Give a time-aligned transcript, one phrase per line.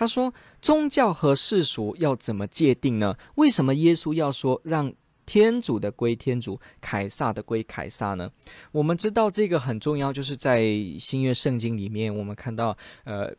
[0.00, 0.32] 他说
[0.62, 3.14] ：“宗教和世俗要怎么界定呢？
[3.34, 4.90] 为什么耶稣要说让
[5.26, 8.30] 天主的归天主，凯撒的归凯撒呢？
[8.72, 10.64] 我们知道这个很重要，就是在
[10.98, 12.74] 新约圣经里面，我们看到，
[13.04, 13.30] 呃。”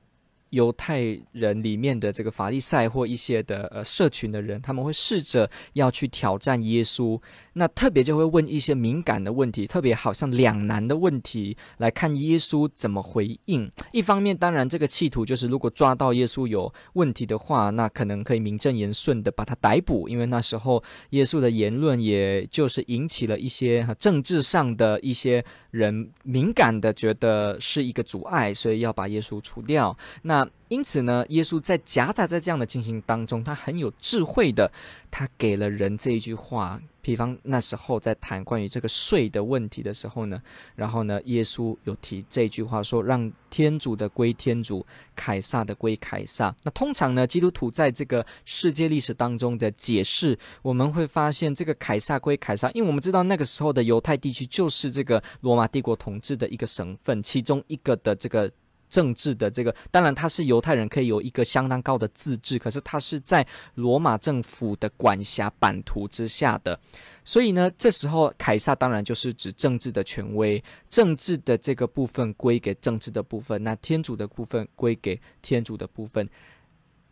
[0.52, 7.20] 犹太人里面的这个法利赛或一些的呃社群的人，他们会试着要去挑战耶稣，
[7.54, 13.70] 那特别就会问一些敏感的问题，特别好像两难的问题，来看耶稣怎么回应。
[13.91, 29.98] 一方面，当然这个企图就是，如果抓到耶稣有问题的话，那可能可以名正言顺的把他逮捕，因为那时候耶稣的言论也就是引起了一些政治上的一些人敏感的觉得是一个阻碍，所以要把耶稣除掉。
[30.24, 34.71] 那因此呢，耶稣在夹杂在这样的进行当中，他很有智慧的，
[35.09, 36.81] 他给了人这一句话。
[37.03, 40.39] 比方那时候在谈关于这个税的问题的时候呢，
[40.75, 58.49] 然后呢，耶稣有提这句话说：“让天主的归天主，凯撒的归凯撒。”那通常呢，基督徒在这个世界历史当中的解释，我们会发现这个凯撒归凯撒，因为我们知道那个时候的犹太地区就是这个罗马帝国统治的一个省份，其中一个的这个。
[58.91, 66.79] 政治的这个，当然他是犹太人，可以有一个相当高的自治，可是他是在罗马政府的管辖版图之下的，
[67.23, 76.29] 所以呢，这时候凯撒当然就是指政治的权威，政治的这个部分归给政治的部分，那天主的部分归给天主的部分，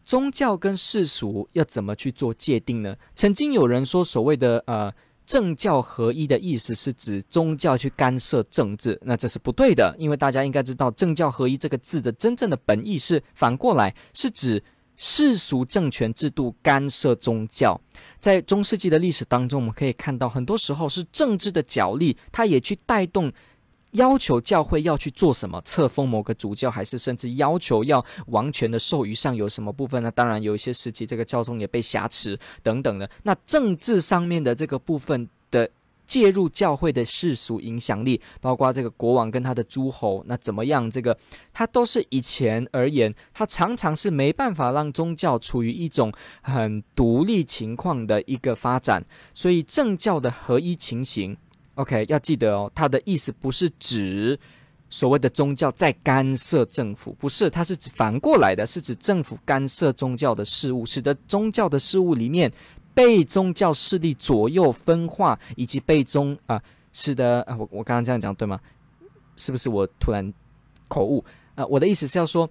[0.04, 2.96] 宗教跟世俗要怎么去做界定呢？
[3.16, 4.94] 曾经有人说，所谓的呃。
[5.30, 14.64] 政教合一的意思是指宗教去干涉政治，那这是不对的，因为大家应该知道“政教合一”这个字的真正的本意是反过来，是指
[14.96, 17.80] 世俗政权制度干涉宗教。
[18.20, 23.32] 在中世纪的历史当中，我们可以看到，很多时候是政治的角力，它也去带动。
[23.92, 30.12] 要求教会要去做什么，册封某个主教，还是甚至要求要王权的授予上有什么部分呢？
[30.12, 33.10] 当然有一些时期，这个教宗也被挟持等等的。
[33.24, 35.70] 那政治上面的这个部分的
[36.06, 40.90] 介入教会的世俗影响力，包括这个国王跟他的诸侯，那怎么样？
[40.90, 41.18] 这个
[41.52, 46.12] 他都是以前而言，他常常是没办法让宗教处于一种
[46.42, 51.36] 很独立情况的一个发展，所以政教的合一情形。
[51.80, 54.38] OK，要记得哦，他的意思不是指
[54.90, 62.52] 所谓的宗教在干涉政府，不是，它是指反过来的，是指政府干涉宗教的事务，使得宗教的事务里面
[62.94, 68.60] 被宗教势力左右分化，以及被宗啊，使得啊，我我刚刚这样讲对吗？
[69.38, 70.34] 是不是我突然
[70.90, 71.24] 口误
[71.56, 71.66] 啊？
[71.68, 72.50] 我的意思是要说，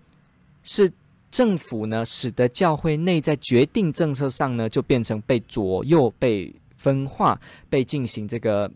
[0.63, 0.91] 是
[1.31, 7.39] 政府呢，使得教会内在决定政策上呢，就变成被左右、被分化、
[7.69, 8.71] 被进行这个。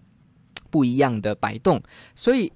[0.72, 1.81] 不一样的摆动，
[2.15, 2.50] 所以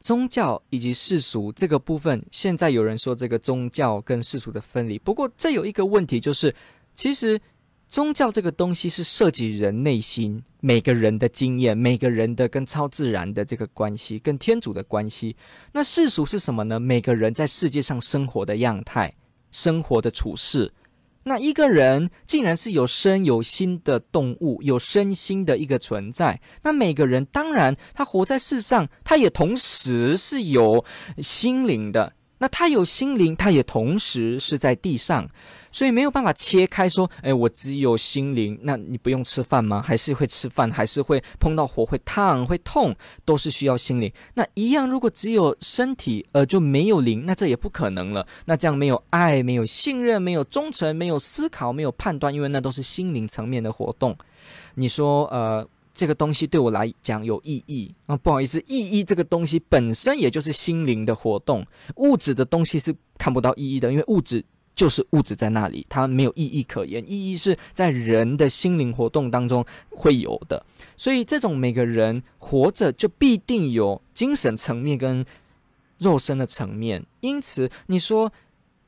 [0.00, 4.98] 宗教以及世俗这个部分，现在有人说这个宗教跟世俗的分离。
[4.98, 6.52] 不过这有一个问题，就是
[6.94, 7.38] 其实
[7.88, 15.36] 宗教这个东西是涉及人内心每个人的经验，每个人的跟超自然的这个关系，跟天主的关系。
[15.72, 16.80] 那世俗是什么呢？
[16.80, 19.14] 每个人在世界上生活的样态，
[19.50, 20.72] 生活的处事。
[21.24, 26.40] 那一个人竟然是有身有心的动物，有身心的一个存在。
[26.62, 30.84] 那每个人当然，他活在世上，他也同时是有
[31.18, 32.14] 心灵的。
[32.42, 35.28] 那他有心灵，他也同时是在地上。
[35.70, 39.80] 所以没有办法切开说，哎，我只有心灵，那你不用吃饭吗？
[39.80, 42.92] 还是会吃饭，还是会碰到火会烫会痛，
[43.24, 44.12] 都是需要心灵。
[44.34, 48.26] 那一样，如果只有身体，呃，就没有灵，那这也不可能了。
[48.46, 54.18] 那这样没有爱，没有信任，没有忠诚，没有思考，没有判断，因为那都是心灵层面的活动。
[54.74, 58.16] 你说，呃，这个东西对我来讲有意义啊？
[58.16, 61.66] 不好意思，意义这个东西本身也就是心灵的活动，
[61.96, 64.44] 物质的东西是看不到意义的，因为物质。
[64.74, 67.04] 就是物质在那里，它没有意义可言。
[67.06, 70.64] 意义是在人的心灵活动当中会有的。
[70.96, 75.24] 所以，这种每个人活着就必定有精神层面跟
[75.98, 77.04] 肉身的层面。
[77.20, 78.32] 因此，你说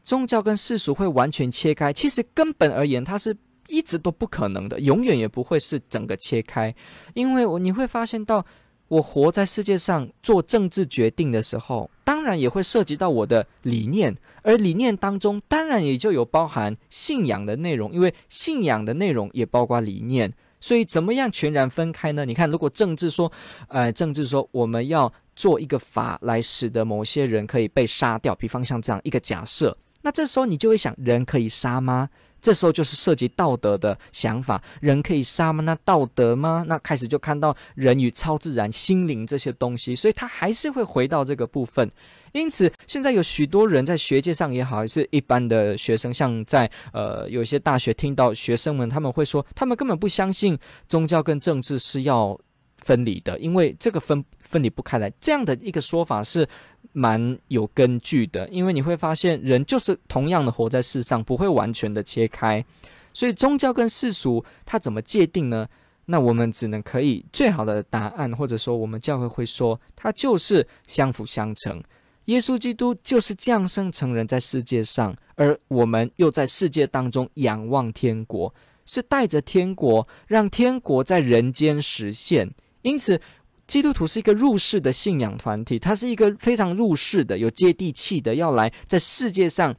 [0.03, 3.37] 宗教跟世俗会完全切开，其实根本而言，它是
[3.69, 6.75] 一直都不可能的，永远也不会是整个切开。
[7.15, 8.45] 因为我你会发现到。
[8.89, 22.27] 我活在世界上做政治决定的时候，当然也会涉及到我的理念，而理念当中当然也就有包含信仰的内容，因为信仰的内容也包括理念，所以怎么样全然分开呢？
[22.27, 23.33] 你看，如果政治说，
[23.69, 32.11] 呃，政治说我们要做一个法来使得某些人可以被杀掉，比方像这样一个假设，那这时候你就会想，人可以杀吗？
[32.45, 35.63] 这时候就是涉及道德的想法，人可以杀吗？
[35.63, 36.63] 那道德吗？
[36.69, 41.91] 那开始就看到人与超自然、心灵这些东西，所以他还是会回到这个部分。
[42.33, 52.39] 因此，现在有许多人在学界上也好，还是一般的学生，像在呃有些大学听到学生们他们会说，他们根本不相信宗教跟政治是要
[52.85, 55.11] 分离的，因为这个分分离不开来。
[55.21, 56.47] 这样的一个说法是
[56.93, 62.65] 蛮有根据的，因为你会发现人就是同样的活在世上，不会完全的切开。
[63.13, 65.67] 所以宗教跟世俗它怎么界定呢？
[66.07, 71.83] 那我们只能可以最好的答案，或者说我们教会会说，它就是相辅相成。
[72.27, 78.53] 耶稣基督就是降生成人在世界上，而我们又在世界当中仰望天国，
[78.85, 82.51] 是带着天国，让天国在人间实现。
[82.85, 83.19] 因此，
[83.67, 89.75] 基督徒是一个入世的信仰团体，他是一个非常入世的、有接地气的，要来在世界上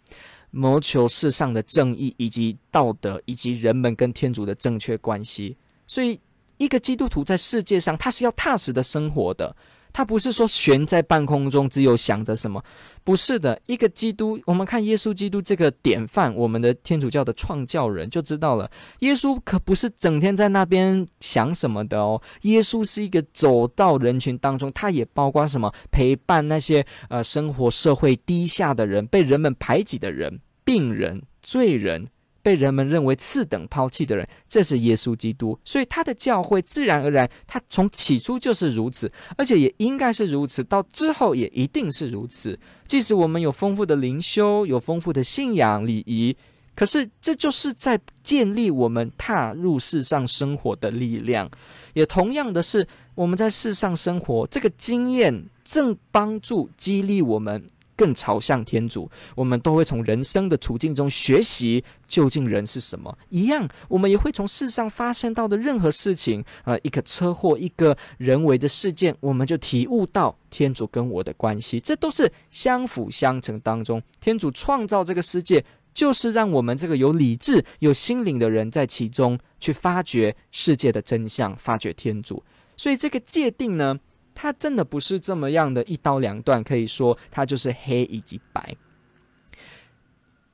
[0.50, 5.56] 谋求世上的正义以及道德，以及人们跟天主的正确关系。
[5.86, 6.20] 所以，
[6.58, 9.56] 一个基督徒在世界上，他是要踏实的生活的。
[9.96, 12.62] 他不是说悬在半空中，只有想着什么，
[13.06, 13.58] 不是的。
[13.66, 18.70] 一个基督，我们看耶稣基督这个典范，我们的天主教的创教人就知道了，
[19.00, 22.22] 耶稣可不是整天在那边想什么的哦。
[22.42, 32.06] 耶稣是一个走到人群当中，他也包括什么，陪伴那些呃生活社会低下的人，被人们排挤的人，病人、罪人。
[32.46, 42.60] 被人们认为次等抛弃的人，这是耶稣基督，所以他的教会自然而然，他从起初就是如此，而且也应该是如此，到之后也一定是如此。
[42.86, 46.38] 即使我们有丰富的灵修，有丰富的信仰礼仪，
[46.76, 51.50] 可是这就是在建立我们踏入世上生活的力量。
[51.96, 57.66] 也同样的是，我们在世上生活这个经验，正帮助激励我们。
[57.96, 63.18] 更朝向天主，我们都会从人生的处境中学习究竟人是什么。
[63.30, 71.80] 一样，我们也会从世上发生到的任何事情，呃，一个车祸，一个人为的事件，我们就体悟到天主跟我的关系。
[71.80, 75.64] 这都是相辅相成当中，天主创造这个世界，
[75.94, 82.44] 就是让我们这个有理智、有心灵的人在其中去发掘世界的真相，发掘天主。
[82.78, 83.98] 所以这个界定呢，
[84.36, 88.76] 它真的不是这么样的一刀两断，可以说它就是黑以及白。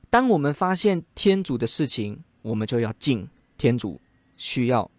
[0.08, 4.00] 当我们发现天主的事情，我们就要尽天主
[4.36, 4.90] 需要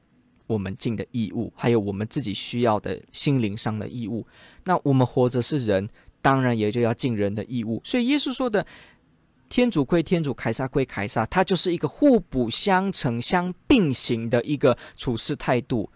[0.47, 4.27] 我们尽的义务，还有我们自己需要的心灵上的义务。
[4.65, 5.87] 那我们活着是人，
[6.21, 7.81] 当然也就要尽人的义务。
[7.85, 8.65] 所以耶稣说的
[9.49, 15.89] “天主归天主，凯撒归凯撒”，它就是一个互补相成、相并行的一个处事态度。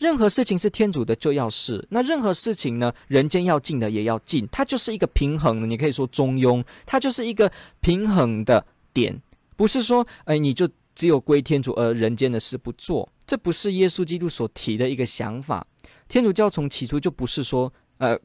[0.00, 5.66] 任何事情是天主的，就要是那任何事情呢，人间要尽的也要尽，它就是一个平衡的。
[5.66, 8.64] 你可以说中庸，它就是一个平衡的
[8.94, 9.20] 点，
[9.56, 13.06] 不是说，哎，你就只有归天主，而人间的事不做。
[13.26, 15.66] 这不是耶稣基督所提的一个想法。
[16.08, 18.18] 天主教从起初就不是说，呃，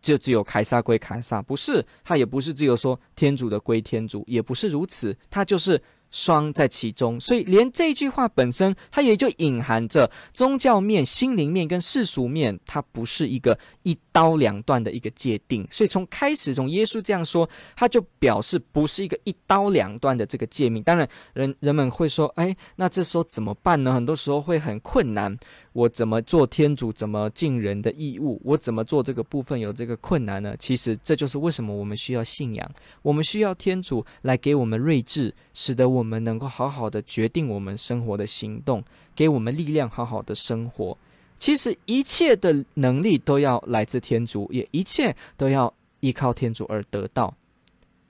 [0.00, 5.80] 就只有凯撒归凯撒，不是，他也不是只有说天主的归天主，也不是如此，他就是。
[6.12, 15.66] 双在其中，所以连这句话本身，它也就隐含着宗教面、心灵面跟世俗面，它不是一个一刀两断的一个界定。
[15.70, 20.82] 所以从开始，从耶稣这样说，他就表示不是一个一刀两断的这个界面。
[20.82, 23.92] 当然，人人们会说，哎，那这时候怎么办呢？
[23.92, 25.36] 很多时候会很困难。
[25.72, 28.40] 我怎么做天主，怎么尽人的义务？
[28.44, 30.54] 我怎么做这个部分有这个困难呢？
[30.58, 40.96] 其实这就是为什么我们需要信仰，我们需要天主来给我们睿智，使得我们能够好好的决定我们生活的行动，给我们力量，好好的生活。
[41.38, 47.34] 其实一切的能力都要来自天主，也一切都要依靠天主而得到。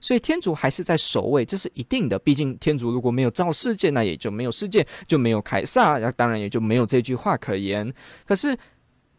[0.02, 2.18] 所以天主还是在首位，这是一定的。
[2.18, 7.90] 毕竟天主如果没有造世界，那也就没有世界，就没有凯撒，那当然也就没有这句话可言。
[8.26, 8.54] 可是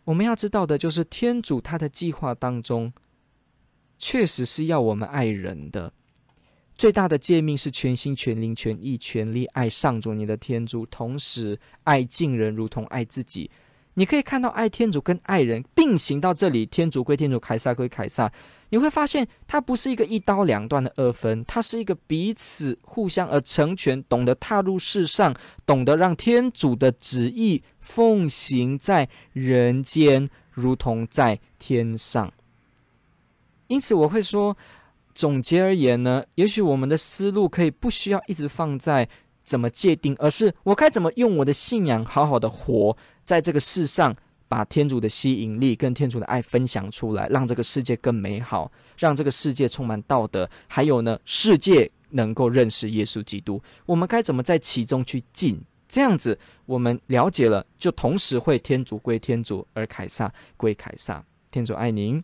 [0.03, 2.91] 我们要知道的就是，天主他的计划当中，
[3.97, 5.93] 确实是要我们爱人的。
[6.75, 13.49] 最大的诫命是全心、全灵、全意、全力爱上主你的天主，同时爱近人如同爱自己。
[13.95, 18.31] 你可以看到爱天主跟爱人并行到这里，天主归天主，凯撒归凯撒。
[18.69, 32.33] 你会发现，它不是一个一刀两断的二分，它是一个彼此互相而成全，懂得踏入世上，懂得让天主的旨意奉行在人间，如同在天上。
[33.67, 34.57] 因此，我会说，
[35.13, 39.07] 总结而言呢，也许我们的思路可以不需要一直放在
[39.43, 44.15] 怎么界定，而是我该怎么用我的信仰好好的活在这个世上，
[44.47, 53.61] 把天主的吸引力跟天主的爱分享出来，让这个世界更美好，让这个世界充满道德，还有呢，世界能够认识耶稣基督。
[53.85, 55.61] 我们该怎么在其中去进？
[55.87, 61.23] 这样子，我们了解了，就同时会天主归天主，而凯撒归凯撒。
[61.51, 62.23] 天主爱您。